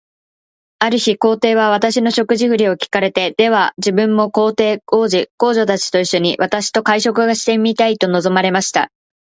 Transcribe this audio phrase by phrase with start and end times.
[0.79, 8.89] ある日、皇帝は私の食事振りを聞かれて、では自分も皇后、皇子、皇女たちと一しょに、私と会食がしてみたいと望まれました。